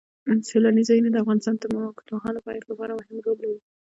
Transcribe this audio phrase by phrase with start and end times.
[0.47, 3.59] سیلانی ځایونه د افغانستان د اوږدمهاله پایښت لپاره مهم رول لري.